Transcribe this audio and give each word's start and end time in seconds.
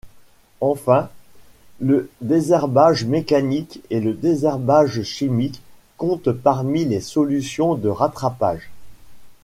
Enfin, 0.61 1.09
le 1.79 2.09
désherbage 2.21 3.05
mécanique 3.05 3.81
et 3.91 3.99
le 3.99 4.15
désherbage 4.15 5.03
chimique 5.03 5.61
comptent 5.95 6.31
parmi 6.31 6.85
les 6.85 7.01
solutions 7.01 7.75
de 7.75 7.87
rattrapage. 7.89 8.71